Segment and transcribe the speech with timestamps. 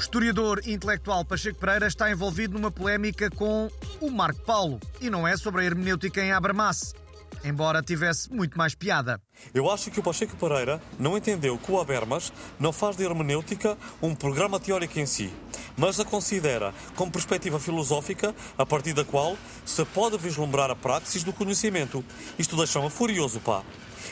[0.00, 3.70] historiador intelectual Pacheco Pereira está envolvido numa polémica com
[4.00, 4.78] o Marco Paulo.
[5.00, 6.94] E não é sobre a hermenêutica em Abramasse,
[7.44, 9.20] embora tivesse muito mais piada.
[9.54, 13.76] Eu acho que o Pacheco Pereira não entendeu que o Habermas não faz de hermenêutica
[14.02, 15.32] um programa teórico em si,
[15.76, 21.24] mas a considera como perspectiva filosófica a partir da qual se pode vislumbrar a praxis
[21.24, 22.04] do conhecimento.
[22.38, 23.62] Isto deixa-me furioso, pá.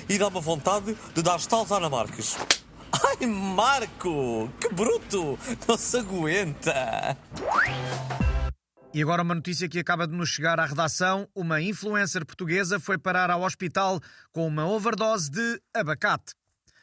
[0.08, 2.36] E dá-me vontade de dar estalos à Ana Marques.
[2.92, 4.50] Ai, Marco!
[4.60, 5.38] Que bruto!
[5.66, 7.16] Não se aguenta!
[8.92, 11.28] E agora uma notícia que acaba de nos chegar à redação.
[11.34, 14.00] Uma influencer portuguesa foi parar ao hospital
[14.32, 16.34] com uma overdose de abacate.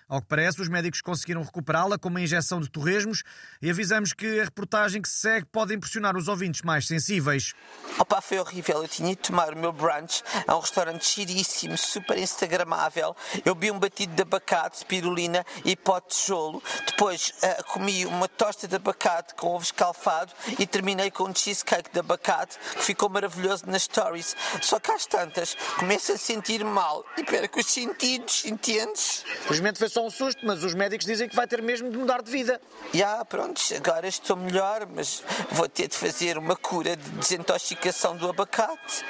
[0.07, 3.23] Ao que parece, os médicos conseguiram recuperá-la com uma injeção de torresmos
[3.59, 7.53] e avisamos que a reportagem que se segue pode impressionar os ouvintes mais sensíveis.
[7.97, 8.83] Opa, foi horrível.
[8.83, 13.15] Eu tinha de tomar o meu brunch a um restaurante giríssimo, super instagramável.
[13.43, 16.61] Eu vi um batido de abacate, spirulina e pote de tijolo.
[16.85, 21.91] Depois uh, comi uma tosta de abacate com ovo escalfado e terminei com um cheesecake
[21.91, 24.35] de abacate que ficou maravilhoso nas stories.
[24.61, 29.25] Só que às tantas começo a sentir mal e perco os sentidos, entendes?
[29.47, 32.21] Felizmente foi só um susto, mas os médicos dizem que vai ter mesmo de mudar
[32.21, 32.59] de vida.
[32.93, 38.29] Já, pronto, agora estou melhor, mas vou ter de fazer uma cura de desintoxicação do
[38.29, 39.05] abacate.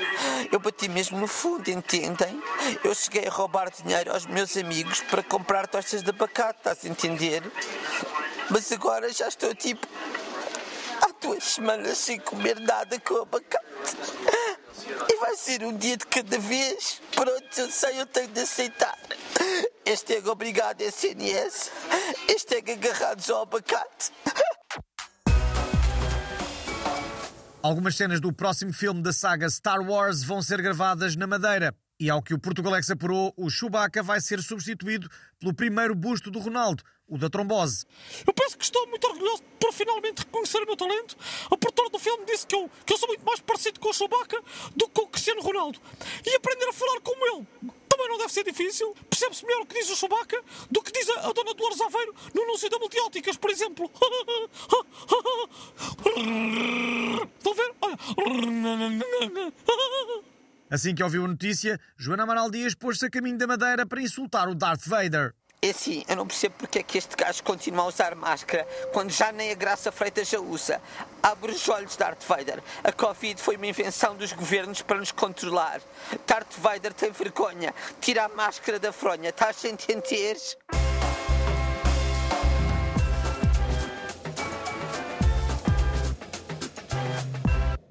[0.52, 2.40] Eu bati mesmo no fundo, entendem?
[2.84, 6.88] Eu cheguei a roubar dinheiro aos meus amigos para comprar tostas de abacate, estás a
[6.88, 7.42] entender?
[8.52, 9.88] Mas agora já estou tipo
[11.02, 13.66] há duas semanas sem comer nada com abacate.
[15.12, 17.02] E vai ser um dia de cada vez.
[17.16, 18.96] Pronto, eu sei, eu tenho de aceitar.
[19.88, 21.72] Hashtag obrigado SNS.
[22.28, 24.12] Hashtag agarrados ao abacate.
[27.62, 31.72] Algumas cenas do próximo filme da saga Star Wars vão ser gravadas na Madeira.
[32.00, 35.08] E ao que o Portugalex apurou, o Chewbacca vai ser substituído
[35.40, 37.86] pelo primeiro busto do Ronaldo, o da trombose.
[38.26, 41.16] Eu penso que estou muito orgulhoso por finalmente reconhecer o meu talento.
[41.52, 43.94] O produtor do filme disse que eu, que eu sou muito mais parecido com o
[43.94, 44.42] Chewbacca
[44.76, 45.80] do que com o Cristiano Ronaldo.
[46.26, 47.72] E aprender a falar como ele
[48.06, 48.96] também não deve ser difícil.
[49.10, 52.16] Percebe-se melhor o que diz o Chewbacca do que diz a, a Dona Dolores Aveiro
[52.34, 53.92] no anúncio da Multióticas, por exemplo.
[57.38, 57.76] Estão a ver?
[60.70, 64.48] Assim que ouviu a notícia, Joana Amaral Dias pôs-se a caminho da Madeira para insultar
[64.50, 65.34] o Darth Vader.
[65.66, 69.10] É assim, eu não percebo porque é que este gajo continua a usar máscara quando
[69.10, 70.80] já nem a Graça Freitas já usa.
[71.24, 72.62] Abre os olhos, Darth Vader.
[72.84, 75.82] A Covid foi uma invenção dos governos para nos controlar.
[76.28, 77.74] Darth Vader tem vergonha.
[78.00, 79.30] Tira a máscara da fronha.
[79.30, 80.38] Estás a entender?